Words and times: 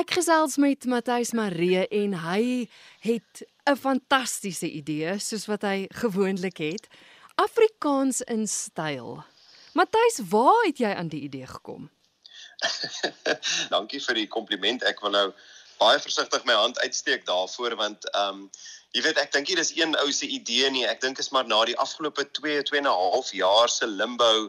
Ek 0.00 0.14
gesels 0.16 0.54
met 0.56 0.86
Matthys 0.88 1.34
Maree 1.36 1.82
en 1.92 2.14
hy 2.22 2.68
het 3.04 3.42
'n 3.68 3.76
fantastiese 3.76 4.68
idee 4.70 5.18
soos 5.18 5.44
wat 5.50 5.62
hy 5.62 5.88
gewoonlik 5.92 6.56
het. 6.56 6.88
Afrikaans 7.34 8.20
in 8.20 8.46
styl. 8.48 9.20
Matthys, 9.74 10.22
waar 10.30 10.64
het 10.64 10.78
jy 10.78 10.92
aan 10.94 11.08
die 11.08 11.20
idee 11.20 11.46
gekom? 11.46 11.90
Dankie 13.74 14.00
vir 14.00 14.14
die 14.14 14.28
kompliment. 14.28 14.82
Ek 14.82 15.00
wil 15.04 15.10
nou 15.10 15.26
baie 15.78 16.00
versigtig 16.00 16.44
my 16.44 16.56
hand 16.56 16.80
uitsteek 16.80 17.26
daarvoor 17.26 17.76
want 17.76 18.08
ehm 18.14 18.28
um, 18.28 18.50
jy 18.96 19.02
weet 19.02 19.18
ek 19.18 19.32
dink 19.32 19.52
dit 19.52 19.58
is 19.58 19.76
een 19.76 19.92
ou 20.00 20.12
se 20.12 20.26
idee 20.26 20.70
nie. 20.70 20.86
Ek 20.86 21.00
dink 21.00 21.18
is 21.18 21.28
maar 21.28 21.44
na 21.46 21.64
die 21.64 21.76
afgelope 21.76 22.24
2 22.40 22.62
2 22.62 22.80
en 22.80 22.88
'n 22.88 22.96
half 23.04 23.32
jaar 23.32 23.68
se 23.68 23.86
limbo 23.86 24.48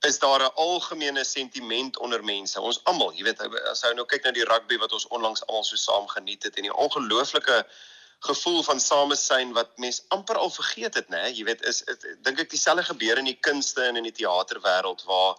is 0.00 0.18
daar 0.18 0.40
'n 0.40 0.54
algemene 0.54 1.24
sentiment 1.24 1.98
onder 1.98 2.24
mense. 2.24 2.60
Ons 2.60 2.80
almal, 2.84 3.12
jy 3.12 3.22
weet, 3.24 3.40
as 3.70 3.82
jy 3.82 3.92
nou 3.94 4.06
kyk 4.06 4.24
na 4.24 4.30
die 4.30 4.44
rugby 4.44 4.78
wat 4.78 4.92
ons 4.92 5.06
onlangs 5.06 5.46
almal 5.46 5.64
so 5.64 5.76
saam 5.76 6.08
geniet 6.08 6.42
het 6.42 6.56
en 6.56 6.62
die 6.62 6.74
ongelooflike 6.74 7.66
gevoel 8.18 8.62
van 8.62 8.80
samesyn 8.80 9.52
wat 9.52 9.78
mense 9.78 10.02
amper 10.08 10.36
al 10.36 10.50
vergeet 10.50 10.94
het, 10.94 11.08
nê? 11.08 11.30
Jy 11.32 11.44
weet, 11.44 11.62
is 11.62 11.82
dink 12.22 12.40
ek 12.40 12.50
dieselfde 12.50 12.84
gebeur 12.84 13.18
in 13.18 13.24
die 13.24 13.38
kunste 13.40 13.82
en 13.82 13.96
in 13.96 14.08
die 14.08 14.12
teaterwêreld 14.12 15.04
waar 15.04 15.36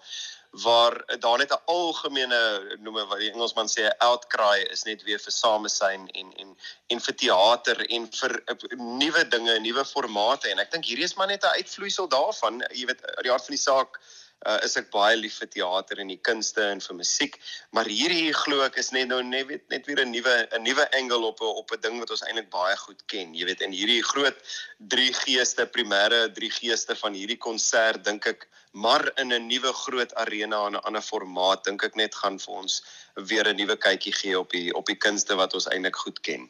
waar 0.52 1.03
daar 1.20 1.38
net 1.38 1.52
'n 1.52 1.62
algemene 1.66 2.78
noem 2.80 2.94
wat 2.94 3.20
die 3.20 3.31
Engelsman 3.31 3.67
sê 3.67 3.81
'n 3.86 3.98
outcry 4.00 4.66
is 4.72 4.84
net 4.84 5.03
weer 5.03 5.20
vir 5.20 5.31
samesyn 5.31 6.08
en 6.08 6.34
en 6.34 6.58
en 6.88 7.00
vir 7.00 7.16
teater 7.16 7.86
en 7.89 8.08
vir 8.12 8.42
uh, 8.52 8.78
nuwe 8.78 9.28
dinge, 9.28 9.59
nuwe 9.59 9.86
formate 9.86 10.50
en 10.50 10.59
ek 10.59 10.72
dink 10.72 10.86
hierdie 10.86 11.03
is 11.03 11.16
maar 11.16 11.28
net 11.28 11.44
'n 11.44 11.58
uitvloeisel 11.59 12.08
daarvan. 12.08 12.64
Jy 12.72 12.86
weet, 12.86 13.02
die 13.22 13.31
hart 13.31 13.45
van 13.45 13.55
die 13.55 13.64
saak 13.64 14.00
uh, 14.46 14.59
is 14.64 14.77
ek 14.77 14.91
baie 14.94 15.16
lief 15.18 15.40
vir 15.41 15.50
teater 15.54 16.02
en 16.04 16.12
die 16.12 16.20
kunste 16.30 16.64
en 16.72 16.82
vir 16.84 16.98
musiek, 17.00 17.38
maar 17.73 17.90
hierdie 17.90 18.34
glo 18.36 18.62
ek 18.66 18.78
is 18.82 18.91
net 18.95 19.09
nou 19.09 19.22
net 19.23 19.48
weet 19.50 19.66
net 19.73 19.88
weer 19.90 20.04
'n 20.04 20.12
nuwe 20.12 20.36
'n 20.52 20.64
nuwe 20.64 20.86
angle 21.00 21.26
op 21.32 21.41
'n 21.41 21.58
op 21.64 21.72
'n 21.72 21.82
ding 21.82 22.00
wat 22.00 22.12
ons 22.12 22.23
eintlik 22.23 22.50
baie 22.50 22.76
goed 22.78 23.02
ken. 23.08 23.34
Jy 23.34 23.45
weet, 23.45 23.61
in 23.61 23.72
hierdie 23.72 24.03
groot 24.03 24.38
drie 24.78 25.14
geeste, 25.14 25.66
primêre 25.66 26.30
drie 26.34 26.52
geeste 26.52 26.95
van 26.95 27.14
hierdie 27.14 27.38
konsert 27.38 28.03
dink 28.03 28.28
ek 28.28 28.48
maar 28.73 29.11
in 29.17 29.34
'n 29.34 29.48
nuwe 29.48 29.73
groot 29.73 30.14
arena 30.16 30.66
en 30.67 30.76
'n 30.76 30.86
ander 30.86 31.02
formaat 31.02 31.64
dink 31.64 31.83
ek 31.83 31.95
net 31.95 32.16
gaan 32.16 32.39
vir 32.39 32.54
ons 32.54 32.83
weer 33.16 33.48
'n 33.48 33.56
nuwe 33.56 33.78
kykie 33.78 34.14
gee 34.14 34.39
op 34.39 34.50
die 34.52 34.73
op 34.73 34.86
die 34.86 35.00
kunste 35.06 35.36
wat 35.36 35.54
ons 35.54 35.67
eintlik 35.67 35.95
goed 35.95 36.20
ken. 36.22 36.50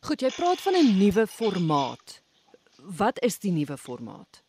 Goed, 0.00 0.20
jy 0.20 0.30
praat 0.30 0.60
van 0.60 0.74
'n 0.74 0.98
nuwe 0.98 1.26
formaat. 1.26 2.22
Wat 2.76 3.22
is 3.22 3.38
die 3.38 3.52
nuwe 3.52 3.76
formaat? 3.76 4.42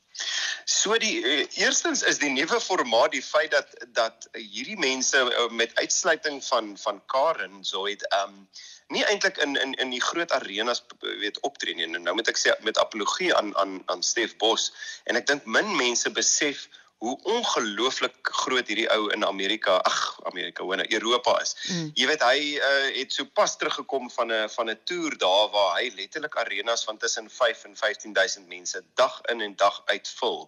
So 0.66 0.98
die 0.98 1.22
uh, 1.22 1.46
eerstens 1.60 2.04
is 2.04 2.20
die 2.22 2.30
nuwe 2.30 2.60
formaat 2.62 3.12
die 3.12 3.24
feit 3.24 3.52
dat 3.52 3.74
dat 3.98 4.28
hierdie 4.38 4.78
mense 4.80 5.18
uh, 5.18 5.48
met 5.50 5.76
uitsluiting 5.76 6.44
van 6.46 6.78
van 6.78 7.02
Karen 7.06 7.64
Zoid 7.66 8.06
um 8.24 8.48
nie 8.88 9.04
eintlik 9.08 9.38
in 9.38 9.56
in 9.56 9.74
in 9.74 9.90
die 9.90 10.02
groot 10.02 10.32
arenas 10.32 10.84
weet 11.00 11.40
optree 11.48 11.76
nie. 11.76 11.88
Nou 11.88 12.16
moet 12.16 12.28
ek 12.28 12.40
sê 12.40 12.56
met 12.68 12.78
apologie 12.78 13.34
aan 13.36 13.56
aan 13.58 13.82
aan 13.86 14.04
Stef 14.04 14.36
Bos 14.38 14.72
en 15.04 15.16
ek 15.16 15.28
dink 15.28 15.46
min 15.46 15.76
mense 15.76 16.12
besef 16.12 16.68
hoe 17.02 17.18
ongelooflik 17.24 18.30
groot 18.44 18.68
hierdie 18.70 18.86
ou 18.94 19.08
in 19.10 19.26
Amerika, 19.26 19.80
ag 19.90 20.20
Amerika, 20.30 20.64
hoe 20.64 20.76
in 20.76 20.84
Europa 20.94 21.34
is. 21.42 21.56
Mm. 21.66 21.88
Jy 21.98 22.06
weet 22.12 22.26
hy 22.26 22.42
uh, 22.62 22.90
het 23.00 23.16
so 23.16 23.26
pas 23.26 23.56
teruggekom 23.58 24.06
van 24.14 24.30
'n 24.30 24.50
van 24.54 24.70
'n 24.70 24.78
toer 24.86 25.18
daar 25.18 25.50
waar 25.50 25.80
hy 25.80 25.90
letterlik 25.96 26.38
arenas 26.38 26.84
van 26.86 26.98
tussen 26.98 27.30
5 27.30 27.64
en 27.64 27.76
15000 27.76 28.48
mense 28.48 28.84
dag 28.94 29.18
in 29.34 29.42
en 29.42 29.56
dag 29.56 29.82
uit 29.86 30.14
vul. 30.20 30.46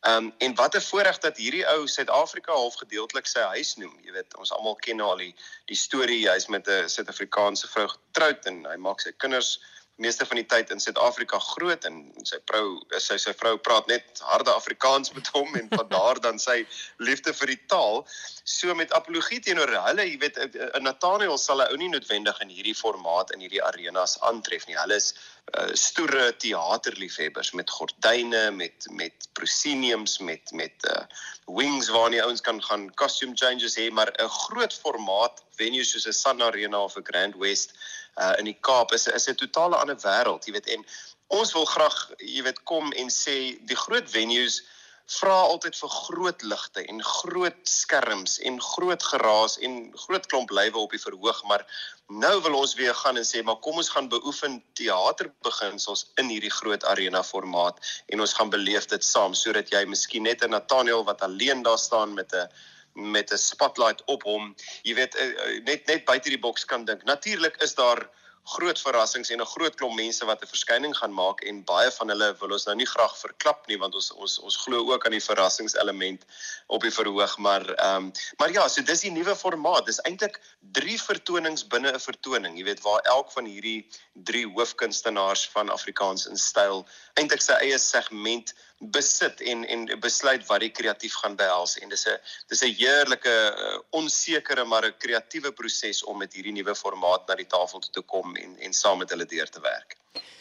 Um 0.00 0.34
en 0.38 0.54
wat 0.54 0.74
'n 0.74 0.80
voorreg 0.80 1.18
dat 1.18 1.36
hierdie 1.36 1.66
ou 1.70 1.86
Suid-Afrika 1.86 2.52
half 2.52 2.74
gedeeltelik 2.74 3.26
sy 3.26 3.46
huis 3.54 3.74
noem. 3.76 3.94
Jy 4.02 4.12
weet, 4.12 4.36
ons 4.36 4.52
almal 4.52 4.74
ken 4.74 5.00
al 5.00 5.16
die 5.16 5.34
die 5.70 5.78
storie, 5.78 6.26
hy's 6.28 6.46
met 6.46 6.66
'n 6.66 6.88
Suid-Afrikaanse 6.88 7.68
vrou 7.68 7.88
getroud 7.88 8.46
en 8.46 8.64
hy 8.64 8.76
maak 8.76 9.00
sy 9.00 9.12
kinders 9.16 9.60
meeste 10.00 10.26
van 10.26 10.38
die 10.40 10.46
tyd 10.48 10.70
in 10.72 10.80
Suid-Afrika 10.80 11.38
groot 11.38 11.84
en 11.84 11.98
sy 12.28 12.38
vrou 12.48 12.80
sy 13.02 13.18
sy 13.20 13.34
vrou 13.36 13.56
praat 13.60 13.90
net 13.90 14.22
harde 14.24 14.52
Afrikaans 14.54 15.12
met 15.12 15.28
hom 15.34 15.52
en 15.58 15.68
van 15.74 15.88
daar 15.96 16.20
dan 16.24 16.40
sy 16.40 16.62
liefde 16.98 17.34
vir 17.36 17.52
die 17.54 17.60
taal. 17.68 18.02
So 18.44 18.74
met 18.74 18.94
apologie 18.96 19.40
teenoor 19.44 19.70
hulle 19.88 20.06
jy 20.08 20.16
weet 20.22 20.40
'n 20.40 20.88
Nathaniel 20.88 21.38
sal 21.38 21.60
hy 21.60 21.68
ou 21.74 21.76
nie 21.76 21.92
noodwendig 21.92 22.40
in 22.40 22.48
hierdie 22.48 22.78
formaat 22.78 23.34
in 23.36 23.44
hierdie 23.44 23.62
arenas 23.62 24.18
aantref 24.20 24.66
nie. 24.66 24.78
Hulle 24.80 24.96
is 24.96 25.12
uh, 25.58 25.68
stoere 25.76 26.32
teaterliefhebbers 26.40 27.52
met 27.52 27.70
gordyne 27.70 28.50
met 28.50 28.88
met 28.90 29.28
prosceniums 29.36 30.18
met 30.18 30.52
met 30.52 30.88
uh, 30.88 31.04
wings 31.46 31.88
waar 31.92 32.10
nie 32.10 32.22
ouens 32.22 32.40
kan 32.40 32.62
gaan 32.62 32.88
costume 32.94 33.36
changes 33.36 33.76
hê 33.76 33.90
maar 33.90 34.12
'n 34.18 34.28
groot 34.28 34.74
formaat 34.74 35.42
venue 35.56 35.84
soos 35.84 36.06
'n 36.06 36.12
Sun 36.12 36.42
Arena 36.42 36.78
of 36.78 36.96
'n 36.96 37.04
Grand 37.10 37.36
West 37.36 37.76
uh, 38.20 38.34
in 38.38 38.44
die 38.44 38.58
Kaap 38.60 38.92
is 38.92 39.06
is 39.06 39.28
'n 39.28 39.34
totale 39.34 39.76
ander 39.76 39.96
wêreld, 39.96 40.46
jy 40.46 40.52
weet 40.52 40.66
en 40.66 40.84
ons 41.32 41.52
wil 41.52 41.64
graag 41.64 41.98
jy 42.18 42.42
weet 42.42 42.62
kom 42.68 42.92
en 42.92 43.08
sê 43.10 43.36
die 43.68 43.78
groot 43.86 44.08
venues 44.10 44.62
vra 45.12 45.34
altyd 45.44 45.76
vir 45.76 45.92
groot 45.92 46.42
ligte 46.42 46.84
en 46.88 47.02
groot 47.04 47.58
skerms 47.68 48.38
en 48.48 48.60
groot 48.62 49.02
geraas 49.02 49.58
en 49.66 49.90
groot 50.04 50.26
klomp 50.30 50.52
lywe 50.54 50.78
op 50.78 50.94
die 50.94 51.02
verhoog 51.02 51.42
maar 51.50 51.64
nou 52.24 52.34
wil 52.46 52.58
ons 52.60 52.74
weer 52.78 52.94
gaan 52.94 53.18
en 53.20 53.26
sê 53.26 53.42
maar 53.42 53.58
kom 53.64 53.80
ons 53.82 53.90
gaan 53.94 54.08
beoefen 54.12 54.60
teaterbeginsels 54.78 56.06
in 56.22 56.30
hierdie 56.32 56.54
groot 56.60 56.84
arena 56.92 57.22
formaat 57.26 57.80
en 58.14 58.24
ons 58.24 58.36
gaan 58.38 58.52
beleef 58.54 58.86
dit 58.92 59.04
saam 59.04 59.34
sodat 59.34 59.72
jy 59.74 59.84
miskien 59.94 60.28
net 60.28 60.44
'n 60.44 60.54
Nathaniel 60.56 61.04
wat 61.04 61.22
alleen 61.28 61.62
daar 61.62 61.78
staan 61.78 62.14
met 62.14 62.32
'n 62.32 62.48
met 62.92 63.32
'n 63.32 63.36
spotlight 63.36 64.04
op 64.04 64.22
hom. 64.22 64.54
Jy 64.82 64.94
weet 64.94 65.14
eh, 65.14 65.28
eh, 65.28 65.62
net 65.64 65.86
net 65.86 66.04
buite 66.04 66.28
die 66.28 66.38
boks 66.38 66.64
kan 66.64 66.84
dink. 66.84 67.04
Natuurlik 67.04 67.56
is 67.62 67.74
daar 67.74 68.08
groot 68.44 68.80
verrassings 68.80 69.30
en 69.30 69.40
'n 69.40 69.46
groot 69.46 69.74
klomp 69.74 69.94
mense 69.94 70.24
wat 70.24 70.42
'n 70.42 70.46
verskyning 70.46 70.96
gaan 70.96 71.12
maak 71.14 71.40
en 71.40 71.64
baie 71.64 71.90
van 71.90 72.08
hulle 72.08 72.36
wil 72.40 72.52
ons 72.52 72.64
nou 72.64 72.74
nie 72.76 72.86
graag 72.86 73.16
verklap 73.18 73.66
nie 73.68 73.78
want 73.78 73.94
ons 73.94 74.10
ons 74.12 74.38
ons 74.38 74.56
glo 74.56 74.92
ook 74.92 75.04
aan 75.06 75.12
die 75.12 75.24
verrassingselement 75.24 76.24
op 76.66 76.82
die 76.82 76.90
verhoog 76.90 77.38
maar 77.38 77.74
ehm 77.74 77.96
um, 77.96 78.12
maar 78.38 78.50
ja 78.50 78.68
so 78.68 78.82
dis 78.82 79.00
die 79.00 79.10
nuwe 79.10 79.36
formaat 79.36 79.86
dis 79.86 80.00
eintlik 80.00 80.40
drie 80.60 80.98
vertonings 81.00 81.66
binne 81.66 81.92
'n 81.92 82.00
vertoning 82.00 82.58
jy 82.58 82.64
weet 82.64 82.82
waar 82.82 83.00
elk 83.00 83.30
van 83.30 83.44
hierdie 83.44 83.86
drie 84.14 84.46
hoofkunstenaars 84.46 85.48
van 85.48 85.70
Afrikaans 85.70 86.26
in 86.26 86.36
styl 86.36 86.86
eintlik 87.14 87.42
sy 87.42 87.52
eie 87.52 87.78
segment 87.78 88.54
besit 88.90 89.40
en 89.40 89.64
en 89.64 89.86
besluit 90.00 90.46
wat 90.46 90.60
die 90.60 90.70
kreatief 90.70 91.14
gaan 91.22 91.36
behels 91.36 91.76
en 91.78 91.88
dis 91.88 92.06
'n 92.06 92.18
dis 92.48 92.62
'n 92.62 92.74
heerlike 92.74 93.28
uh, 93.28 93.78
onsekere 93.90 94.64
maar 94.64 94.86
'n 94.86 94.98
kreatiewe 94.98 95.52
proses 95.52 96.02
om 96.04 96.18
met 96.18 96.32
hierdie 96.32 96.52
nuwe 96.52 96.74
formaat 96.74 97.28
na 97.28 97.34
die 97.34 97.46
tafel 97.46 97.80
toe 97.80 97.92
te 97.92 98.02
kom 98.02 98.36
en 98.36 98.56
en 98.58 98.72
saam 98.72 98.98
met 98.98 99.10
hulle 99.10 99.26
deur 99.26 99.48
te 99.48 99.60
werk. 99.60 99.96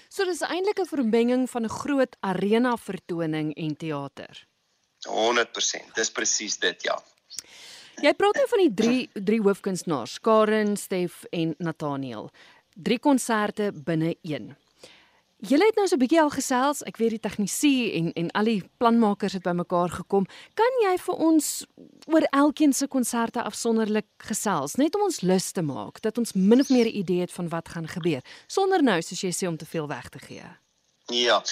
So 0.09 0.25
dis 0.25 0.41
eintlik 0.41 0.79
'n 0.79 0.85
vermenging 0.85 1.49
van 1.49 1.63
'n 1.63 1.69
groot 1.69 2.15
arena 2.19 2.77
vertoning 2.77 3.55
en 3.55 3.77
teater. 3.77 4.47
100%. 5.07 5.95
Dis 5.95 6.11
presies 6.11 6.57
dit, 6.57 6.83
ja. 6.83 7.03
Jy 8.01 8.13
praat 8.13 8.35
nou 8.35 8.47
van 8.47 8.59
die 8.59 8.73
drie 8.73 9.09
drie 9.13 9.41
hoofkunstenaars, 9.41 10.19
Karen, 10.19 10.77
Stef 10.77 11.23
en 11.29 11.55
Nathaniel. 11.57 12.31
Drie 12.73 12.99
konserte 12.99 13.71
binne 13.73 14.15
een. 14.21 14.55
Julle 15.41 15.65
het 15.65 15.75
nou 15.75 15.87
so 15.87 15.95
'n 15.95 15.99
bietjie 15.99 16.21
al 16.21 16.29
gesels. 16.29 16.83
Ek 16.85 16.97
weet 16.97 17.09
die 17.09 17.19
tegnisie 17.19 17.93
en 17.93 18.13
en 18.13 18.31
al 18.31 18.43
die 18.43 18.63
planmakers 18.77 19.33
het 19.33 19.41
bymekaar 19.41 19.89
gekom. 19.89 20.25
Kan 20.53 20.73
jy 20.83 20.97
vir 20.97 21.15
ons 21.15 21.65
oor 22.05 22.21
elkeen 22.21 22.73
se 22.73 22.87
konserte 22.87 23.41
afsonderlik 23.41 24.05
gesels, 24.17 24.75
net 24.75 24.95
om 24.95 25.01
ons 25.01 25.21
lus 25.21 25.51
te 25.51 25.61
maak 25.61 26.01
dat 26.01 26.17
ons 26.17 26.33
min 26.33 26.59
of 26.59 26.69
meer 26.69 26.85
'n 26.85 26.97
idee 26.97 27.19
het 27.21 27.31
van 27.31 27.49
wat 27.49 27.69
gaan 27.69 27.87
gebeur, 27.87 28.21
sonder 28.47 28.83
nou 28.83 29.01
soos 29.01 29.21
jy 29.21 29.31
sê 29.31 29.47
om 29.47 29.57
te 29.57 29.65
veel 29.65 29.87
weg 29.87 30.09
te 30.09 30.19
gee? 30.19 30.45
Ja. 31.09 31.43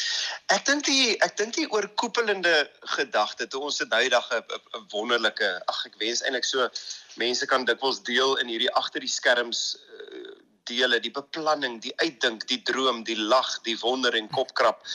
Ek 0.46 0.66
dink 0.66 0.86
die 0.86 1.18
ek 1.26 1.38
dink 1.38 1.54
die 1.54 1.68
oorkoepelende 1.72 2.70
gedagte 2.96 3.48
toe 3.48 3.62
ons 3.62 3.78
dit 3.78 3.94
hydag 3.94 4.30
'n 4.32 4.44
wonderlike, 4.92 5.62
ag 5.66 5.86
ek 5.86 5.98
wens 5.98 6.22
eintlik 6.22 6.46
so 6.46 6.70
mense 7.16 7.46
kan 7.46 7.66
dikwels 7.66 8.04
deel 8.04 8.38
in 8.38 8.48
hierdie 8.48 8.72
agter 8.72 9.00
die 9.00 9.10
skerms 9.10 9.78
dele, 10.70 11.00
die 11.04 11.14
beplanning, 11.14 11.80
die 11.84 11.94
uitdink, 12.04 12.46
die 12.52 12.62
droom, 12.70 13.04
die 13.08 13.18
lag, 13.20 13.50
die 13.68 13.78
wonder 13.84 14.16
en 14.18 14.30
kopkrap 14.34 14.86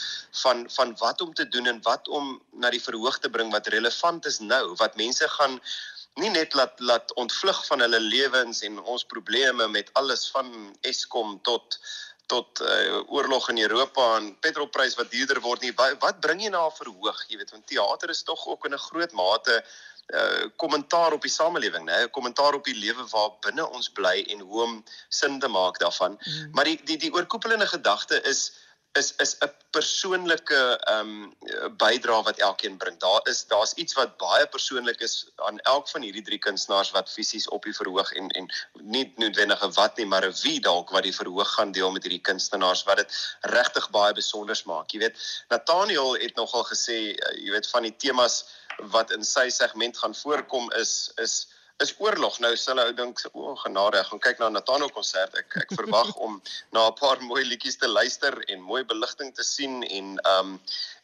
van 0.43 0.65
van 0.77 0.95
wat 1.01 1.21
om 1.25 1.33
te 1.33 1.47
doen 1.55 1.67
en 1.71 1.81
wat 1.87 2.07
om 2.07 2.31
na 2.63 2.71
die 2.73 2.83
verhoog 2.83 3.19
te 3.19 3.31
bring 3.31 3.51
wat 3.53 3.69
relevant 3.75 4.25
is 4.31 4.39
nou, 4.39 4.63
wat 4.81 4.97
mense 5.01 5.29
gaan 5.37 5.59
nie 6.21 6.31
net 6.31 6.55
laat 6.55 6.79
laat 6.79 7.13
ontvlug 7.19 7.61
van 7.67 7.83
hulle 7.83 7.99
lewens 7.99 8.61
en 8.67 8.79
ons 8.79 9.03
probleme 9.13 9.67
met 9.67 9.91
alles 9.99 10.27
van 10.31 10.51
Eskom 10.91 11.39
tot 11.43 11.79
tot 12.31 12.61
uh, 12.61 13.01
oorlog 13.07 13.49
in 13.49 13.59
Europa 13.59 14.15
en 14.17 14.31
petrolprys 14.39 14.95
wat 14.99 15.11
duurder 15.11 15.41
word 15.41 15.61
nie 15.61 15.73
wat, 15.75 15.97
wat 16.01 16.19
bring 16.19 16.41
jy 16.41 16.49
na 16.49 16.69
verhoog 16.69 17.25
jy 17.29 17.37
weet 17.37 17.51
want 17.51 17.67
teater 17.67 18.09
is 18.09 18.23
tog 18.23 18.47
ook 18.47 18.65
in 18.65 18.73
'n 18.73 18.87
groot 18.89 19.11
mate 19.11 19.63
kommentaar 20.55 21.07
uh, 21.09 21.13
op 21.13 21.21
die 21.21 21.31
samelewing, 21.31 21.85
né? 21.85 22.03
'n 22.03 22.09
Kommentaar 22.09 22.53
op 22.53 22.63
die 22.63 22.75
lewe 22.77 23.07
waar 23.09 23.31
binne 23.41 23.69
ons 23.69 23.89
bly 23.89 24.25
en 24.29 24.39
hoe 24.39 24.61
om 24.61 24.83
sin 25.09 25.39
te 25.39 25.47
maak 25.47 25.79
daarvan. 25.79 26.19
Mm. 26.21 26.49
Maar 26.51 26.63
die 26.63 26.79
die 26.83 26.97
die 26.97 27.13
oorkoepelende 27.13 27.67
gedagte 27.67 28.21
is 28.21 28.51
is 28.95 29.13
is 29.23 29.35
'n 29.43 29.51
persoonlike 29.75 30.59
ehm 30.91 31.09
um, 31.09 31.73
bydrae 31.77 32.23
wat 32.23 32.39
elkeen 32.39 32.77
bring. 32.77 32.97
Daar 32.99 33.21
is 33.31 33.45
daar's 33.47 33.73
iets 33.73 33.93
wat 33.93 34.17
baie 34.17 34.47
persoonlik 34.47 35.01
is 35.07 35.15
aan 35.35 35.59
elk 35.59 35.89
van 35.89 36.01
hierdie 36.01 36.23
drie 36.29 36.39
kunstenaars 36.39 36.91
wat 36.91 37.11
fisies 37.11 37.47
op 37.57 37.63
die 37.63 37.75
verhoog 37.79 38.11
en 38.11 38.29
en 38.29 38.47
nie 38.95 39.13
noodwendig 39.15 39.63
'n 39.63 39.73
wat 39.79 39.97
nie, 39.97 40.05
maar 40.05 40.25
'n 40.27 40.37
wie 40.43 40.59
dalk 40.59 40.89
wat 40.89 41.03
die 41.03 41.15
verhoog 41.15 41.53
gaan 41.53 41.71
deel 41.71 41.91
met 41.91 42.03
hierdie 42.03 42.27
kunstenaars 42.31 42.83
wat 42.83 42.97
dit 42.97 43.17
regtig 43.41 43.89
baie 43.89 44.13
besonder 44.13 44.61
maak. 44.65 44.91
Jy 44.91 44.99
weet, 44.99 45.17
Nathaniel 45.49 46.13
het 46.13 46.35
nogal 46.35 46.63
gesê, 46.63 46.99
uh, 47.11 47.35
jy 47.43 47.51
weet 47.51 47.67
van 47.67 47.83
die 47.83 47.95
temas 47.97 48.45
wat 48.95 49.11
in 49.11 49.23
sy 49.23 49.49
segment 49.49 49.97
gaan 49.97 50.15
voorkom 50.15 50.71
is 50.71 51.11
is 51.15 51.47
is 51.83 51.93
oorlog. 51.99 52.37
Nou 52.39 52.53
sal 52.59 52.79
ou 52.79 52.91
dink, 52.95 53.19
o, 53.33 53.51
oh, 53.51 53.55
genade, 53.59 53.99
ek 53.99 54.07
gaan 54.11 54.21
kyk 54.23 54.39
na 54.39 54.47
'n 54.47 54.55
Nathaniel 54.55 54.91
konsert. 54.95 55.35
Ek 55.35 55.57
ek 55.63 55.73
verwag 55.79 56.13
om 56.23 56.37
na 56.71 56.87
'n 56.87 56.95
paar 56.99 57.19
mooi 57.21 57.43
liedjies 57.43 57.77
te 57.81 57.87
luister 57.87 58.37
en 58.47 58.61
mooi 58.61 58.83
beligting 58.83 59.33
te 59.35 59.43
sien 59.43 59.83
en 59.83 60.15
um 60.35 60.59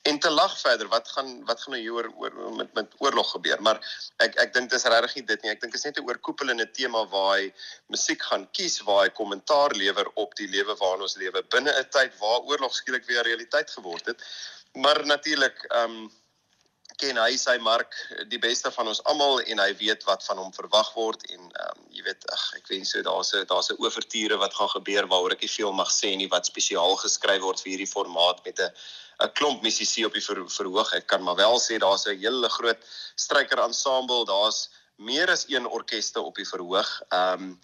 en 0.09 0.19
te 0.19 0.29
lag 0.29 0.53
verder. 0.59 0.87
Wat 0.87 1.07
gaan 1.07 1.43
wat 1.45 1.61
gaan 1.61 1.75
nou 1.75 1.81
hier 1.81 1.93
oor, 1.93 2.07
oor 2.17 2.55
met 2.55 2.73
met 2.73 2.95
oorlog 2.99 3.31
gebeur? 3.35 3.61
Maar 3.61 3.81
ek 4.23 4.39
ek 4.45 4.53
dink 4.53 4.71
dis 4.71 4.87
regtig 4.87 5.15
nie 5.15 5.25
dit 5.33 5.43
nie. 5.43 5.51
Ek 5.51 5.61
dink 5.61 5.75
dit 5.75 5.81
is 5.81 5.85
net 5.85 5.99
'n 5.99 6.07
oorkoepelende 6.07 6.71
tema 6.71 7.03
waar 7.11 7.35
hy 7.37 7.53
musiek 7.91 8.23
gaan 8.31 8.47
kies, 8.51 8.79
waar 8.87 9.03
hy 9.03 9.09
kommentaar 9.09 9.75
lewer 9.75 10.07
op 10.15 10.35
die 10.35 10.47
lewe 10.47 10.75
waarin 10.79 11.03
ons 11.03 11.19
lewe 11.19 11.43
binne 11.51 11.75
'n 11.75 11.89
tyd 11.91 12.15
waar 12.23 12.47
oorlog 12.47 12.73
skielik 12.73 13.05
weer 13.05 13.23
realiteit 13.23 13.69
geword 13.69 14.05
het. 14.05 14.23
Maar 14.73 15.05
natuurlik 15.05 15.67
um 15.83 16.11
ken 17.01 17.17
hy 17.17 17.35
sy 17.37 17.57
mark 17.57 17.95
die 18.29 18.39
beste 18.39 18.71
van 18.71 18.87
ons 18.91 19.01
almal 19.09 19.41
en 19.41 19.59
hy 19.59 19.71
weet 19.79 20.03
wat 20.09 20.23
van 20.27 20.41
hom 20.41 20.51
verwag 20.55 20.93
word 20.95 21.25
en 21.33 21.41
ehm 21.41 21.69
um, 21.69 21.85
jy 21.91 22.03
weet 22.05 22.25
ag 22.33 22.43
ek 22.57 22.69
wens 22.71 22.93
so 22.93 23.01
daar's 23.05 23.33
'n 23.35 23.45
daar's 23.49 23.69
'n 23.71 23.81
oorture 23.83 24.37
wat 24.43 24.53
gaan 24.57 24.73
gebeur 24.75 25.07
waaroor 25.11 25.35
ek 25.35 25.41
nie 25.45 25.55
veel 25.57 25.73
mag 25.73 25.91
sê 25.91 26.15
nie 26.15 26.29
wat 26.31 26.45
spesiaal 26.45 26.95
geskryf 27.03 27.41
word 27.41 27.59
vir 27.63 27.71
hierdie 27.73 27.93
formaat 27.95 28.45
met 28.45 28.59
'n 28.59 28.71
'n 29.21 29.33
klomp 29.37 29.61
musisië 29.61 30.05
op 30.05 30.13
die 30.13 30.23
ver, 30.25 30.39
verhoog. 30.49 30.93
Ek 30.93 31.07
kan 31.07 31.23
maar 31.23 31.35
wel 31.35 31.59
sê 31.59 31.77
daar's 31.77 32.05
'n 32.07 32.17
hele 32.17 32.49
groot 32.49 32.81
stryker 33.15 33.59
ensemble 33.59 34.25
daar's 34.25 34.69
meer 34.97 35.29
as 35.29 35.45
een 35.47 35.67
orkeste 35.67 36.21
op 36.21 36.35
die 36.35 36.47
verhoog. 36.47 37.01
Ehm 37.09 37.43
um, 37.43 37.59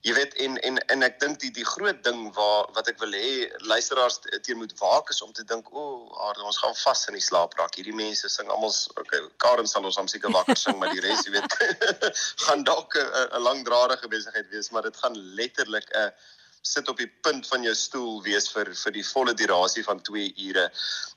Jy 0.00 0.14
weet 0.16 0.34
en 0.40 0.54
en 0.64 0.78
en 0.94 1.04
ek 1.04 1.18
dink 1.20 1.42
die 1.42 1.50
die 1.52 1.64
groot 1.68 1.98
ding 2.06 2.20
waar 2.36 2.70
wat 2.76 2.86
ek 2.88 2.96
wil 3.02 3.12
hê 3.12 3.50
luisteraars 3.68 4.16
teen 4.46 4.56
moet 4.56 4.72
waak 4.78 5.10
is 5.12 5.20
om 5.20 5.34
te 5.36 5.44
dink 5.44 5.68
o, 5.76 5.82
oh, 6.08 6.30
ons 6.48 6.60
gaan 6.62 6.76
vas 6.82 7.02
in 7.10 7.18
die 7.18 7.24
slaap 7.24 7.56
raak. 7.58 7.76
Hierdie 7.76 7.96
mense 7.98 8.30
sing 8.32 8.48
almal 8.48 8.72
okay, 9.02 9.20
Karen 9.44 9.68
sal 9.68 9.84
ons 9.84 10.00
hom 10.00 10.08
seker 10.08 10.32
wakker 10.32 10.56
sing, 10.56 10.78
maar 10.80 10.94
die 10.96 11.04
res, 11.04 11.26
jy 11.28 11.34
weet, 11.36 11.56
gaan 12.46 12.64
dalk 12.64 12.96
'n 12.96 13.44
langdradige 13.44 14.08
besigheid 14.08 14.48
wees, 14.54 14.72
maar 14.72 14.88
dit 14.88 14.96
gaan 15.04 15.20
letterlik 15.36 15.92
'n 15.92 16.08
sit 16.62 16.88
op 16.88 16.96
die 16.96 17.12
punt 17.28 17.46
van 17.52 17.62
jou 17.68 17.74
stoel 17.76 18.22
wees 18.24 18.48
vir 18.56 18.72
vir 18.72 18.92
die 18.96 19.06
volle 19.12 19.34
durasie 19.36 19.84
van 19.84 20.00
2 20.00 20.32
ure. 20.48 20.70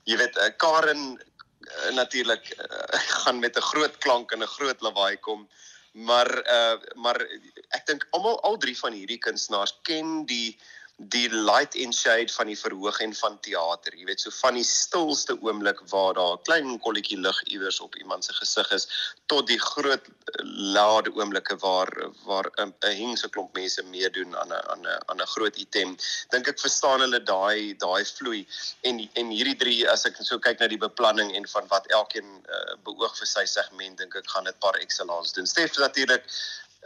Jy 0.04 0.16
weet, 0.20 0.36
Karen 0.60 1.16
uh, 1.16 1.90
natuurlik 1.96 2.52
uh, 2.60 3.00
gaan 3.24 3.40
met 3.40 3.56
'n 3.56 3.70
groot 3.72 3.96
klank 3.98 4.32
en 4.32 4.42
'n 4.42 4.56
groot 4.60 4.80
lawaai 4.80 5.16
kom 5.16 5.48
maar 5.94 6.30
uh 6.52 6.78
maar 6.94 7.20
ek 7.68 7.86
dink 7.86 8.06
almal 8.10 8.40
al 8.42 8.56
drie 8.58 8.74
van 8.78 8.92
hierdie 8.92 9.18
kunstenaars 9.22 9.76
ken 9.86 10.24
die 10.26 10.58
die 10.96 11.28
light 11.28 11.74
and 11.74 11.94
shade 11.94 12.30
van 12.30 12.46
die 12.46 12.58
verhoog 12.58 13.00
en 13.02 13.14
van 13.18 13.34
teater. 13.42 13.96
Jy 13.98 14.04
weet 14.06 14.20
so 14.22 14.30
van 14.38 14.54
die 14.54 14.64
stilste 14.64 15.34
oomblik 15.42 15.80
waar 15.90 16.14
daar 16.14 16.36
'n 16.36 16.42
klein 16.46 16.78
kolletjie 16.78 17.18
lig 17.18 17.42
iewers 17.50 17.80
op 17.80 17.96
iemand 17.96 18.24
se 18.24 18.32
gesig 18.32 18.70
is 18.70 18.86
tot 19.26 19.46
die 19.46 19.58
groot 19.58 20.06
lade 20.76 21.10
oomblikke 21.10 21.56
waar 21.56 21.90
waar 22.24 22.50
'n 22.58 22.72
hengse 22.80 23.28
klomp 23.28 23.54
mense 23.54 23.82
meedoen 23.82 24.36
aan 24.36 24.52
'n 24.52 24.62
aan 24.70 24.86
'n 24.86 25.02
aan 25.10 25.20
'n 25.20 25.26
groot 25.26 25.56
item. 25.56 25.96
Dink 26.30 26.48
ek 26.48 26.60
verstaan 26.60 27.00
hulle 27.00 27.22
daai 27.22 27.74
daai 27.76 28.04
vloei 28.04 28.46
en 28.82 29.08
en 29.14 29.30
hierdie 29.30 29.56
drie 29.56 29.90
as 29.90 30.04
ek 30.04 30.16
so 30.20 30.38
kyk 30.38 30.60
na 30.60 30.68
die 30.68 30.78
beplanning 30.78 31.34
en 31.34 31.48
van 31.48 31.66
wat 31.68 31.86
elkeen 31.86 32.46
uh, 32.48 32.76
beoog 32.84 33.18
vir 33.18 33.26
sy 33.26 33.44
segment 33.44 33.98
dink 33.98 34.14
ek 34.14 34.30
gaan 34.30 34.44
dit 34.44 34.58
paar 34.58 34.78
excellence 34.78 35.34
doen. 35.34 35.46
Stef 35.46 35.76
natuurlik 35.76 36.24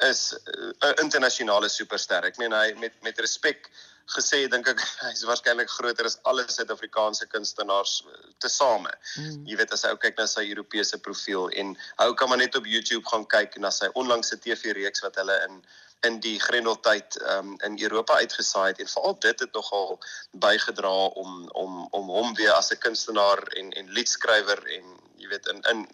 is 0.00 0.32
uh, 0.32 0.72
'n 0.80 1.04
internasionale 1.04 1.68
superster. 1.68 2.24
Ek 2.24 2.38
meen 2.38 2.52
hy 2.52 2.72
met 2.78 2.92
met 3.02 3.18
respek 3.18 3.70
gesê 4.14 4.44
dink 4.50 4.68
ek 4.72 4.80
hy's 5.06 5.24
waarskynlik 5.28 5.70
groter 5.70 6.08
as 6.08 6.18
alle 6.30 6.46
Suid-Afrikaanse 6.48 7.28
kunstenaars 7.32 7.98
eh, 8.06 8.30
tesame. 8.44 8.92
Mm. 9.16 9.42
Jy 9.50 9.58
weet 9.60 9.74
as 9.76 9.84
jy 9.84 9.94
kyk 10.04 10.20
na 10.20 10.28
sy 10.30 10.46
Europese 10.48 11.00
profiel 11.04 11.50
en 11.62 11.74
hou 11.98 12.14
kan 12.14 12.30
maar 12.30 12.40
net 12.40 12.56
op 12.56 12.68
YouTube 12.68 13.04
gaan 13.10 13.26
kyk 13.26 13.58
na 13.62 13.72
sy 13.74 13.90
onlangse 13.94 14.40
TV-reeks 14.44 15.04
wat 15.06 15.20
hulle 15.20 15.36
in 15.48 15.60
in 16.06 16.20
die 16.22 16.36
Grendeltyd 16.38 17.16
um, 17.26 17.56
in 17.66 17.74
Europa 17.82 18.14
uitgesaai 18.22 18.68
het 18.68 18.78
en 18.78 18.86
veral 18.86 19.16
dit 19.18 19.40
het 19.40 19.52
nogal 19.52 19.96
bygedra 20.30 20.92
om 21.22 21.48
om 21.58 21.88
om 21.90 22.12
hom 22.14 22.34
weer 22.38 22.52
as 22.52 22.70
'n 22.70 22.78
kunstenaar 22.78 23.42
en 23.58 23.72
en 23.72 23.90
liedskrywer 23.90 24.62
en 24.76 24.84
jy 25.16 25.28
weet 25.28 25.46
in 25.46 25.62
in 25.72 25.88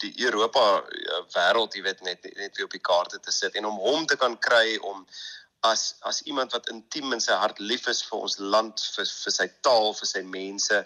die 0.00 0.12
Europa 0.26 0.82
uh, 0.82 1.22
wêreld 1.36 1.74
jy 1.74 1.82
weet 1.82 2.00
net 2.00 2.26
net 2.36 2.56
weer 2.56 2.66
op 2.66 2.76
die 2.76 2.86
kaarte 2.90 3.20
te 3.20 3.32
sit 3.32 3.54
en 3.54 3.64
om 3.64 3.78
hom 3.78 4.06
te 4.06 4.16
kan 4.16 4.38
kry 4.38 4.76
om 4.76 5.06
as 5.64 5.94
as 6.00 6.22
iemand 6.28 6.52
wat 6.52 6.68
intiem 6.68 7.12
in 7.16 7.22
sy 7.24 7.32
hart 7.40 7.60
lief 7.60 7.86
is 7.88 8.02
vir 8.04 8.24
ons 8.26 8.36
land 8.54 8.82
vir 8.96 9.06
vir 9.08 9.34
sy 9.36 9.46
taal 9.66 9.94
vir 10.00 10.10
sy 10.10 10.22
mense 10.34 10.80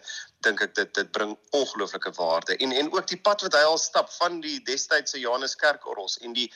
dink 0.46 0.62
ek 0.66 0.74
dit 0.78 0.92
dit 0.98 1.12
bring 1.16 1.34
ongelooflike 1.60 2.12
waarde. 2.18 2.56
En 2.62 2.74
en 2.82 2.92
ook 2.94 3.08
die 3.10 3.20
pad 3.28 3.42
wat 3.46 3.58
hy 3.58 3.64
al 3.66 3.80
stap 3.82 4.12
van 4.20 4.40
die 4.44 4.58
destydse 4.70 5.22
Johanneskerk 5.22 5.86
orgels 5.94 6.18
en 6.22 6.36
die 6.38 6.46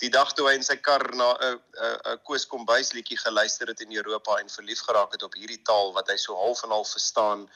die 0.00 0.12
dag 0.12 0.32
toe 0.32 0.46
hy 0.48 0.54
in 0.56 0.64
sy 0.64 0.76
kar 0.80 1.04
na 1.16 1.32
'n 1.32 1.56
'n 1.56 1.96
'n 2.12 2.20
Koos 2.28 2.46
Kombuis 2.52 2.92
liedjie 2.96 3.18
geluister 3.24 3.68
het 3.72 3.80
in 3.80 3.96
Europa 3.96 4.38
en 4.40 4.56
verlief 4.58 4.84
geraak 4.88 5.12
het 5.16 5.22
op 5.22 5.34
hierdie 5.34 5.62
taal 5.72 5.92
wat 5.96 6.08
hy 6.08 6.16
so 6.16 6.36
half 6.36 6.64
en 6.64 6.76
half 6.76 6.90
verstaan 6.96 7.48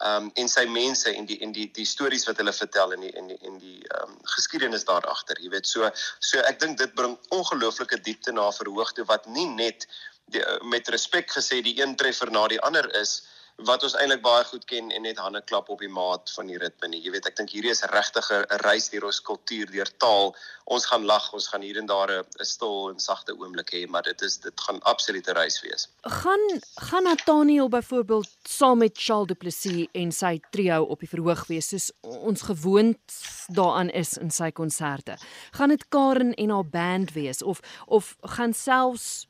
ehm 0.00 0.24
um, 0.24 0.30
en 0.34 0.48
sy 0.48 0.64
mense 0.66 1.12
en 1.12 1.26
die 1.28 1.38
en 1.44 1.52
die 1.52 1.66
die 1.76 1.84
stories 1.84 2.24
wat 2.28 2.38
hulle 2.40 2.52
vertel 2.56 2.94
en 2.96 3.02
die 3.04 3.10
en 3.20 3.26
die 3.32 3.38
en 3.48 3.58
die 3.60 3.80
ehm 3.88 4.14
um, 4.14 4.14
geskiedenis 4.34 4.86
daar 4.88 5.06
agter, 5.12 5.40
jy 5.40 5.50
weet. 5.52 5.66
So 5.68 5.90
so 6.18 6.40
ek 6.50 6.60
dink 6.60 6.78
dit 6.78 6.94
bring 6.94 7.18
ongelooflike 7.36 8.00
diepte 8.06 8.32
na 8.32 8.48
verhoogte 8.56 9.04
wat 9.12 9.26
nie 9.26 9.48
net 9.48 9.86
die, 10.32 10.44
met 10.62 10.88
respek 10.88 11.30
gesê 11.36 11.60
die 11.62 11.76
een 11.82 11.96
treffer 12.00 12.32
na 12.32 12.46
die 12.48 12.60
ander 12.64 12.88
is 13.00 13.20
wat 13.68 13.82
ons 13.84 13.94
eintlik 13.98 14.22
baie 14.24 14.44
goed 14.48 14.64
ken 14.68 14.90
en 14.94 15.04
net 15.04 15.18
hande 15.20 15.40
klap 15.44 15.68
op 15.72 15.80
die 15.82 15.90
maat 15.90 16.30
van 16.36 16.48
die 16.48 16.58
ritme 16.60 16.88
nie. 16.88 17.00
Jy 17.04 17.12
weet, 17.14 17.26
ek 17.28 17.36
dink 17.38 17.52
hierdie 17.52 17.72
is 17.72 17.82
regtig 17.92 18.30
'n 18.32 18.60
reis 18.64 18.88
deur 18.88 19.04
ons 19.08 19.20
kultuur, 19.20 19.70
deur 19.70 19.90
taal. 19.98 20.34
Ons 20.64 20.86
gaan 20.86 21.04
lag, 21.04 21.32
ons 21.32 21.48
gaan 21.48 21.62
hier 21.62 21.78
en 21.78 21.86
daar 21.86 22.10
'n 22.10 22.44
stil 22.44 22.90
en 22.90 22.98
sagte 22.98 23.32
oomblik 23.32 23.70
hê, 23.74 23.86
maar 23.88 24.02
dit 24.02 24.22
is 24.22 24.38
dit 24.38 24.60
gaan 24.60 24.80
absoluut 24.82 25.26
'n 25.28 25.36
reis 25.36 25.60
wees. 25.60 25.88
Gaan 26.02 26.60
gaan 26.74 27.02
Nathaniel 27.02 27.68
byvoorbeeld 27.68 28.28
saam 28.48 28.78
met 28.78 28.96
Charles 28.98 29.28
Du 29.28 29.34
Plessis 29.34 29.88
en 29.92 30.12
sy 30.12 30.40
trio 30.50 30.82
op 30.82 31.00
die 31.00 31.08
verhoog 31.08 31.46
wees 31.46 31.68
soos 31.68 31.92
ons 32.02 32.42
gewoond 32.42 32.98
daaraan 33.46 33.90
is 33.90 34.16
in 34.16 34.30
sy 34.30 34.50
konserte. 34.50 35.16
Gaan 35.50 35.68
dit 35.68 35.88
Karen 35.88 36.34
en 36.34 36.50
haar 36.50 36.68
band 36.68 37.12
wees 37.12 37.42
of 37.42 37.60
of 37.86 38.16
gaan 38.20 38.54
selfs 38.54 39.26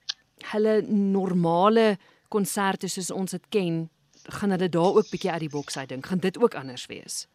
hulle 0.53 0.83
normale 0.83 1.99
konserte 2.29 2.89
soos 2.89 3.11
ons 3.11 3.31
dit 3.31 3.49
ken 3.49 3.91
gaan 4.23 4.51
hulle 4.51 4.69
daar 4.69 4.95
ook 4.95 5.11
bietjie 5.11 5.31
uit 5.31 5.41
die 5.41 5.53
boks 5.53 5.77
uit 5.77 5.89
dink. 5.89 6.07
Gaan 6.07 6.19
dit 6.19 6.39
ook 6.39 6.55
anders 6.55 6.87
wees? 6.87 7.27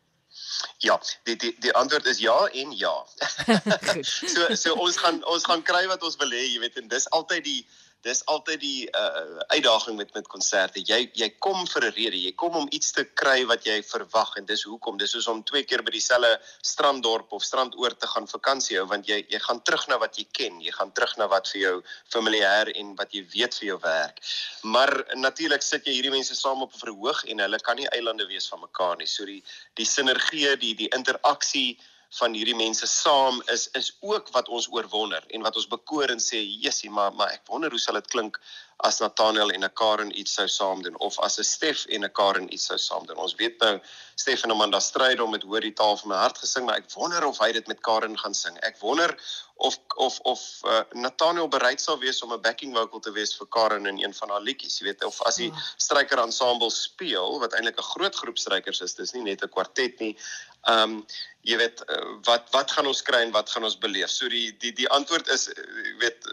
Ja, 0.78 1.02
die 1.24 1.36
die 1.36 1.56
die 1.60 1.74
antwoord 1.74 2.06
is 2.06 2.20
ja 2.20 2.48
en 2.48 2.72
ja. 2.78 3.06
so 4.34 4.56
so 4.56 4.74
ons 4.74 4.98
gaan 4.98 5.24
ons 5.26 5.46
gaan 5.46 5.64
kry 5.64 5.86
wat 5.88 6.04
ons 6.04 6.16
wil 6.20 6.32
hê, 6.36 6.44
jy 6.54 6.60
weet 6.60 6.80
en 6.82 6.88
dis 6.92 7.10
altyd 7.10 7.44
die 7.44 7.62
dis 8.06 8.22
altyd 8.30 8.60
die 8.62 8.86
uh, 8.94 9.42
uitdaging 9.50 9.98
met 9.98 10.14
met 10.14 10.28
konserte. 10.30 10.82
Jy 10.86 11.10
jy 11.18 11.30
kom 11.42 11.66
vir 11.68 11.88
'n 11.88 11.94
rede. 11.96 12.20
Jy 12.22 12.34
kom 12.42 12.56
om 12.60 12.68
iets 12.78 12.92
te 12.94 13.04
kry 13.22 13.46
wat 13.50 13.66
jy 13.66 13.80
verwag 13.84 14.36
en 14.38 14.46
dis 14.46 14.64
hoekom. 14.64 14.98
Dis 15.02 15.16
soos 15.16 15.28
om 15.32 15.42
twee 15.44 15.64
keer 15.64 15.82
by 15.82 15.92
dieselfde 15.96 16.36
stranddorp 16.62 17.34
of 17.34 17.44
strandoord 17.44 18.00
te 18.00 18.08
gaan 18.08 18.28
vakansie 18.30 18.78
hou 18.78 18.86
want 18.92 19.10
jy 19.10 19.26
jy 19.30 19.40
gaan 19.48 19.62
terug 19.64 19.88
na 19.88 19.98
wat 19.98 20.20
jy 20.22 20.28
ken. 20.32 20.62
Jy 20.62 20.72
gaan 20.78 20.94
terug 20.94 21.18
na 21.18 21.28
wat 21.28 21.50
vir 21.54 21.62
jou 21.62 21.76
familier 22.14 22.70
en 22.76 22.94
wat 22.96 23.14
jy 23.14 23.26
weet 23.34 23.58
vir 23.60 23.68
jou 23.72 23.80
werk. 23.82 24.22
Maar 24.62 24.94
natuurlik 25.16 25.66
sit 25.66 25.86
jy 25.86 25.98
hierdie 25.98 26.14
mense 26.14 26.36
saam 26.36 26.62
op 26.62 26.74
'n 26.74 26.84
verhoog 26.86 27.26
en 27.26 27.40
hulle 27.40 27.60
kan 27.60 27.76
nie 27.76 27.90
eilande 27.90 28.28
wees 28.30 28.48
van 28.48 28.62
mekaar 28.62 28.98
nie. 28.98 29.08
So 29.08 29.26
die 29.26 29.44
die 29.74 29.86
sinergie, 29.86 30.56
die 30.58 30.76
die 30.76 30.94
interaksie 30.94 31.80
van 32.20 32.34
hierdie 32.34 32.56
mense 32.56 32.88
saam 32.88 33.42
is 33.54 33.68
is 33.80 33.92
ook 34.00 34.30
wat 34.36 34.50
ons 34.50 34.68
oorwonder 34.72 35.24
en 35.28 35.42
wat 35.42 35.56
ons 35.56 35.68
bekoor 35.68 36.14
en 36.14 36.22
sê 36.24 36.42
Jessie 36.66 36.90
maar 36.90 37.14
maar 37.14 37.34
ek 37.38 37.48
wonder 37.52 37.70
hoe 37.70 37.80
sal 37.80 38.00
dit 38.00 38.08
klink 38.14 38.40
as 38.78 39.00
Nathaniel 39.00 39.52
en 39.52 39.64
'n 39.64 39.74
Karen 39.74 40.12
iets 40.20 40.34
sou 40.34 40.48
saam 40.48 40.82
doen 40.82 40.98
of 41.00 41.20
as 41.20 41.40
'n 41.40 41.44
Stef 41.44 41.86
en 41.86 42.04
'n 42.04 42.12
Karen 42.12 42.54
iets 42.54 42.66
sou 42.66 42.78
saam 42.78 43.06
doen. 43.06 43.18
Ons 43.18 43.36
weet 43.36 43.60
nou 43.60 43.80
Stef 44.16 44.44
en 44.44 44.52
Amanda 44.52 44.80
stryd 44.80 45.20
om 45.20 45.32
met 45.32 45.44
hoor 45.44 45.62
die 45.62 45.74
taal 45.74 45.98
van 45.98 46.10
my 46.10 46.16
hart 46.16 46.38
gesing, 46.38 46.66
maar 46.66 46.76
ek 46.76 46.92
wonder 46.92 47.26
of 47.26 47.38
hy 47.40 47.52
dit 47.52 47.68
met 47.68 47.80
Karen 47.80 48.18
gaan 48.20 48.34
sing. 48.34 48.58
Ek 48.60 48.78
wonder 48.80 49.18
of 49.56 49.78
of 49.96 50.20
of 50.20 50.60
uh, 50.64 50.82
Nathaniel 50.92 51.48
bereid 51.48 51.82
sal 51.82 52.00
wees 52.00 52.22
om 52.22 52.34
'n 52.34 52.42
backing 52.42 52.76
vocal 52.76 53.00
te 53.00 53.12
wees 53.12 53.36
vir 53.36 53.48
Karen 53.48 53.86
in 53.86 54.04
een 54.04 54.14
van 54.14 54.30
haar 54.30 54.42
liedjies, 54.42 54.80
jy 54.80 54.86
weet, 54.86 55.04
of 55.04 55.22
as 55.22 55.38
hy 55.38 55.52
stryker 55.78 56.20
ensemble 56.20 56.70
speel 56.70 57.40
wat 57.40 57.54
eintlik 57.54 57.80
'n 57.80 57.92
groot 57.96 58.16
groep 58.16 58.38
strykers 58.38 58.82
is, 58.82 58.94
dis 58.94 59.14
nie 59.14 59.24
net 59.24 59.44
'n 59.44 59.50
kwartet 59.50 60.00
nie. 60.00 60.18
Ehm 60.66 60.98
um, 60.98 61.06
jy 61.46 61.58
weet 61.62 61.82
uh, 61.94 62.16
wat 62.26 62.48
wat 62.50 62.72
gaan 62.74 62.88
ons 62.90 63.04
kry 63.06 63.20
en 63.22 63.34
wat 63.34 63.52
gaan 63.54 63.68
ons 63.68 63.78
beleef? 63.78 64.10
So 64.10 64.30
die 64.34 64.48
die 64.64 64.72
die 64.74 64.88
antwoord 64.90 65.28
is 65.30 65.44
jy 65.54 65.92
weet 66.02 66.26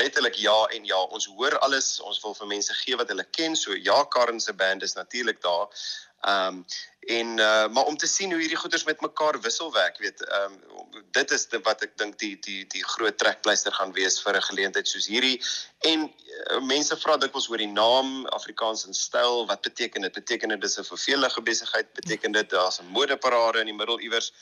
letterlik 0.00 0.36
ja 0.36 0.56
en 0.76 0.84
ja. 0.84 0.98
Ons 1.16 1.28
hoor 1.38 1.56
alles. 1.64 1.94
Ons 2.04 2.20
wil 2.24 2.36
vir 2.36 2.50
mense 2.50 2.76
gee 2.82 2.98
wat 3.00 3.08
hulle 3.08 3.24
ken. 3.38 3.56
So 3.56 3.72
ja, 3.72 4.02
Karen 4.12 4.40
se 4.44 4.52
band 4.52 4.84
is 4.84 4.92
natuurlik 4.98 5.40
daar. 5.42 5.72
Ehm 6.20 6.46
um, 6.46 6.64
en 7.08 7.26
uh, 7.38 7.68
maar 7.68 7.84
om 7.84 7.96
te 7.96 8.06
sien 8.06 8.30
hoe 8.30 8.40
hierdie 8.40 8.56
goeders 8.56 8.84
met 8.84 9.00
mekaar 9.00 9.40
wisselwerk, 9.40 9.98
weet, 9.98 10.24
ehm 10.24 10.52
um, 10.52 11.04
dit 11.10 11.30
is 11.30 11.46
dit 11.48 11.62
wat 11.64 11.82
ek 11.82 11.94
dink 11.96 12.18
die 12.18 12.36
die 12.44 12.66
die 12.66 12.84
groot 12.84 13.18
trekpleister 13.18 13.72
gaan 13.72 13.92
wees 13.92 14.18
vir 14.22 14.36
'n 14.36 14.48
geleentheid 14.48 14.88
soos 14.88 15.06
hierdie. 15.06 15.38
En 15.78 16.04
uh, 16.10 16.60
mense 16.60 16.96
vra 16.96 17.16
dikwels 17.16 17.48
oor 17.48 17.62
die 17.62 17.70
naam 17.72 18.26
Afrikaans 18.26 18.84
in 18.86 18.94
styl, 18.94 19.46
wat 19.46 19.62
beteken 19.62 20.02
dit? 20.02 20.12
Beteken 20.12 20.48
dit 20.48 20.60
dis 20.60 20.78
'n 20.78 20.84
vervelige 20.84 21.42
besigheid? 21.42 21.92
Beteken 21.92 22.32
dit 22.32 22.50
daar's 22.50 22.80
'n 22.80 22.92
modeparade 22.98 23.60
in 23.60 23.70
die 23.72 23.78
middel 23.80 24.00
iewers? 24.00 24.32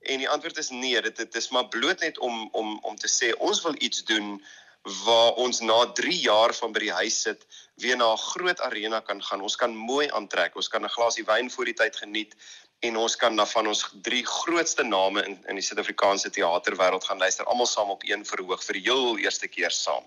En 0.00 0.18
die 0.18 0.28
antwoord 0.28 0.58
is 0.58 0.68
nee, 0.68 1.00
dit 1.02 1.16
dit 1.16 1.34
is 1.34 1.48
maar 1.48 1.68
bloot 1.68 2.00
net 2.00 2.18
om 2.18 2.48
om 2.52 2.78
om 2.82 2.96
te 2.96 3.08
sê 3.08 3.32
ons 3.38 3.62
wil 3.62 3.74
iets 3.78 4.04
doen 4.04 4.44
waar 4.82 5.32
ons 5.36 5.60
na 5.60 5.84
3 5.92 6.20
jaar 6.20 6.54
van 6.54 6.72
by 6.72 6.80
die 6.80 6.92
huis 6.92 7.20
sit 7.22 7.44
weer 7.80 7.96
na 7.96 8.12
'n 8.12 8.16
groot 8.32 8.60
arena 8.60 9.00
kan 9.00 9.22
gaan. 9.22 9.40
Ons 9.40 9.56
kan 9.56 9.76
mooi 9.76 10.08
aantrek. 10.08 10.56
Ons 10.56 10.68
kan 10.68 10.84
'n 10.84 10.88
glasie 10.88 11.24
wyn 11.24 11.50
voor 11.50 11.64
die 11.64 11.74
tyd 11.74 11.96
geniet 11.96 12.34
en 12.80 12.96
ons 12.96 13.16
kan 13.16 13.34
na 13.34 13.46
van 13.46 13.66
ons 13.66 13.82
drie 14.02 14.24
grootste 14.26 14.82
name 14.82 15.24
in 15.24 15.38
in 15.48 15.54
die 15.54 15.64
Suid-Afrikaanse 15.64 16.30
teaterwêreld 16.30 17.04
gaan 17.04 17.18
luister 17.18 17.44
almal 17.44 17.66
saam 17.66 17.90
op 17.90 18.02
een 18.08 18.24
verhoog 18.24 18.64
vir 18.64 18.78
die 18.78 18.82
heel 18.82 19.18
eerste 19.18 19.48
keer 19.48 19.70
saam. 19.70 20.04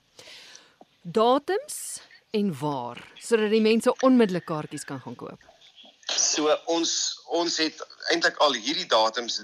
Datums 1.02 2.02
en 2.32 2.54
waar 2.60 3.02
sodat 3.20 3.52
die 3.54 3.62
mense 3.62 3.94
onmiddellik 4.02 4.46
kaartjies 4.46 4.86
kan 4.86 5.02
gaan 5.02 5.16
koop. 5.16 5.42
So 6.18 6.58
ons 6.66 7.22
ons 7.26 7.58
het 7.58 7.82
eintlik 8.12 8.38
al 8.44 8.54
hierdie 8.54 8.88
datums 8.90 9.40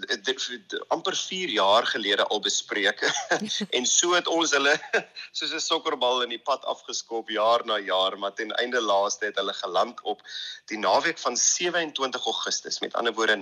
amper 0.96 1.16
4 1.16 1.54
jaar 1.56 1.86
gelede 1.86 2.26
al 2.28 2.42
bespreek 2.44 3.04
en 3.78 3.86
so 3.86 4.14
het 4.18 4.28
ons 4.28 4.52
hulle 4.58 4.76
soos 5.38 5.54
'n 5.54 5.64
sokkerbal 5.64 6.24
in 6.26 6.34
die 6.36 6.42
pad 6.50 6.66
afgeskop 6.74 7.30
jaar 7.30 7.66
na 7.66 7.80
jaar 7.80 8.18
maar 8.18 8.34
ten 8.34 8.52
einde 8.64 8.82
laaste 8.82 9.26
het 9.26 9.38
hulle 9.42 9.54
geland 9.54 10.02
op 10.04 10.22
die 10.66 10.78
naweek 10.78 11.20
van 11.20 11.38
27 11.38 12.26
Augustus 12.26 12.80
met 12.80 12.94
ander 12.94 13.14
woorde 13.14 13.38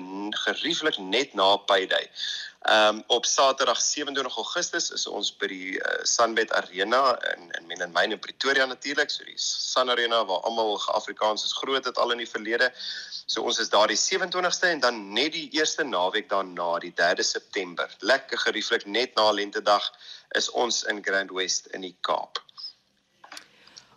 gerieflik 0.46 0.98
net 0.98 1.34
na 1.34 1.56
Payday. 1.58 2.10
Ehm 2.68 2.96
um, 2.96 3.04
op 3.08 3.26
Saterdag 3.26 3.82
27 3.82 4.36
Augustus 4.36 4.92
is 4.92 5.08
ons 5.08 5.30
by 5.40 5.48
die 5.48 5.78
uh, 5.78 5.92
Sunbet 6.04 6.52
Arena 6.52 7.02
in 7.34 7.52
in 7.60 7.68
Menenmyn 7.68 8.12
in 8.12 8.20
Pretoria 8.20 8.66
natuurlik, 8.66 9.10
so 9.10 9.24
die 9.24 9.38
Sun 9.38 9.90
Arena 9.90 10.26
waar 10.26 10.42
almal 10.50 10.82
Afrikaans 10.92 11.46
is 11.46 11.54
groot 11.54 11.86
het 11.86 11.98
al 11.98 12.12
in 12.12 12.18
die 12.18 12.30
verlede. 12.30 12.72
So 13.26 13.44
ons 13.44 13.60
is 13.60 13.70
daar 13.70 13.88
die 13.88 14.00
27ste 14.00 14.74
en 14.74 14.80
dan 14.80 15.00
net 15.14 15.34
die 15.34 15.50
eerste 15.58 15.84
naweek 15.84 16.30
daarna, 16.30 16.80
die 16.80 16.94
3de 16.94 17.24
September. 17.24 17.96
Lekker 18.00 18.38
gerieflik 18.38 18.86
net 18.86 19.16
na 19.16 19.32
Lentedag 19.32 19.92
is 20.36 20.50
ons 20.52 20.84
in 20.84 21.04
Grand 21.04 21.32
West 21.32 21.68
in 21.76 21.82
die 21.82 21.96
Kaap. 22.02 22.44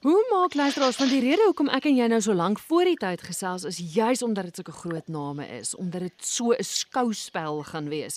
Hoe 0.00 0.26
maak 0.30 0.54
luisteraars 0.54 0.96
van 0.96 1.10
die 1.12 1.20
rede 1.20 1.44
hoekom 1.44 1.68
ek 1.68 1.84
en 1.84 1.96
jy 1.96 2.06
nou 2.08 2.20
so 2.24 2.32
lank 2.32 2.58
voor 2.70 2.88
die 2.88 2.96
tyd 2.96 3.20
gesels 3.20 3.66
is 3.68 3.82
juis 3.92 4.22
omdat 4.22 4.48
dit 4.48 4.56
sulke 4.56 4.72
groot 4.72 5.08
name 5.08 5.44
is, 5.58 5.74
omdat 5.74 6.00
dit 6.00 6.24
so 6.24 6.54
'n 6.56 6.64
skouspel 6.64 7.62
gaan 7.62 7.88
wees 7.88 8.16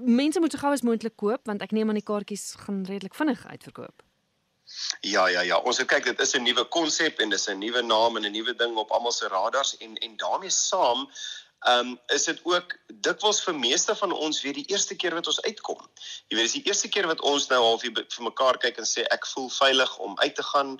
mense 0.00 0.40
moet 0.40 0.52
so 0.52 0.58
gou 0.58 0.72
as 0.72 0.84
moontlik 0.86 1.16
koop 1.20 1.46
want 1.50 1.62
ek 1.64 1.72
neem 1.76 1.90
aan 1.90 2.00
die 2.00 2.08
kaartjies 2.10 2.54
gaan 2.64 2.84
redelik 2.88 3.14
vinnig 3.14 3.46
uitverkoop. 3.46 4.04
Ja 5.06 5.28
ja 5.30 5.44
ja, 5.46 5.58
ons 5.62 5.78
kyk 5.78 6.04
dit 6.04 6.20
is 6.20 6.34
'n 6.34 6.42
nuwe 6.42 6.64
konsep 6.64 7.20
en 7.20 7.30
dis 7.30 7.48
'n 7.48 7.58
nuwe 7.58 7.82
naam 7.82 8.16
en 8.16 8.26
'n 8.26 8.32
nuwe 8.32 8.54
ding 8.54 8.76
op 8.76 8.90
almal 8.90 9.12
se 9.12 9.28
radars 9.28 9.76
en 9.76 9.96
en 9.96 10.16
daarmee 10.16 10.50
saam 10.50 11.08
Ehm 11.66 11.88
um, 11.88 11.98
is 12.14 12.24
dit 12.24 12.40
ook 12.46 12.76
dikwels 13.02 13.40
vir 13.42 13.54
meeste 13.58 13.94
van 13.98 14.12
ons 14.12 14.42
weer 14.42 14.54
die 14.54 14.68
eerste 14.70 14.94
keer 14.94 15.14
wat 15.14 15.26
ons 15.26 15.40
uitkom. 15.42 15.80
Jy 16.28 16.36
weet, 16.36 16.44
dis 16.44 16.58
die 16.60 16.68
eerste 16.70 16.88
keer 16.88 17.08
wat 17.10 17.24
ons 17.26 17.48
nou 17.50 17.58
half 17.62 17.82
vir 17.82 18.26
mekaar 18.28 18.58
kyk 18.62 18.78
en 18.78 18.86
sê 18.86 19.02
ek 19.16 19.26
voel 19.32 19.50
veilig 19.50 19.96
om 19.98 20.14
uit 20.22 20.34
te 20.34 20.46
gaan 20.52 20.76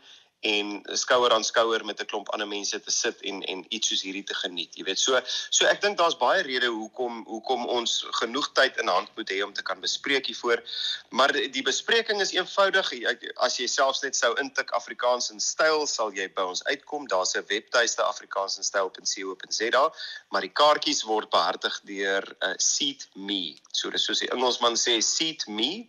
en 0.46 0.82
skouer 0.98 1.32
aan 1.34 1.44
skouer 1.44 1.84
met 1.84 2.00
'n 2.00 2.06
klomp 2.10 2.28
ander 2.34 2.48
mense 2.48 2.80
te 2.80 2.90
sit 2.90 3.20
en 3.20 3.42
en 3.42 3.64
iets 3.68 3.88
soos 3.88 4.02
hierdie 4.02 4.24
te 4.24 4.34
geniet. 4.34 4.76
Jy 4.76 4.84
weet, 4.84 4.98
so 4.98 5.20
so 5.50 5.66
ek 5.66 5.80
dink 5.80 5.98
daar's 5.98 6.16
baie 6.18 6.42
redes 6.42 6.68
hoekom 6.68 7.24
hoekom 7.26 7.66
ons 7.66 8.06
genoeg 8.20 8.52
tyd 8.52 8.76
in 8.82 8.88
hand 8.88 9.08
moet 9.16 9.30
hê 9.30 9.42
om 9.44 9.52
te 9.52 9.62
kan 9.62 9.80
bespreek 9.80 10.26
hiervoor. 10.26 10.62
Maar 11.10 11.32
die, 11.32 11.62
bespreking 11.62 12.20
is 12.20 12.32
eenvoudig. 12.34 12.92
As 13.36 13.56
jy 13.58 13.66
selfs 13.66 14.02
net 14.02 14.16
sou 14.16 14.34
intik 14.42 14.70
Afrikaans 14.70 15.30
in 15.30 15.40
styl, 15.40 15.86
sal 15.86 16.12
jy 16.14 16.28
by 16.34 16.42
ons 16.42 16.64
uitkom. 16.64 17.08
Daar's 17.08 17.34
'n 17.36 17.44
webtuiste 17.48 18.02
afrikaansinstyl.co.za, 18.02 19.92
maar 20.30 20.40
die 20.40 20.52
kaartjies 20.52 21.02
word 21.02 21.30
behartig 21.30 21.80
deur 21.84 22.36
uh, 22.42 22.54
Seat 22.58 23.08
Me. 23.14 23.56
So 23.72 23.90
dis 23.90 24.04
soos 24.04 24.20
die 24.20 24.30
Engelsman 24.30 24.76
sê 24.76 25.00
seatme.co.za 25.00 25.88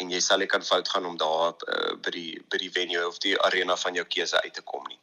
en 0.00 0.10
jy 0.10 0.20
sal 0.20 0.40
ek 0.44 0.50
kan 0.54 0.64
fout 0.64 0.88
gaan 0.88 1.06
om 1.06 1.16
daar 1.20 1.54
uh, 1.68 1.96
by 2.02 2.10
die 2.14 2.42
by 2.50 2.58
die 2.62 2.72
venue 2.78 3.06
of 3.06 3.18
die 3.24 3.36
arena 3.50 3.76
van 3.76 3.98
jou 3.98 4.06
keuse 4.06 4.42
uit 4.42 4.54
te 4.54 4.62
kom 4.62 4.86
nie. 4.88 4.98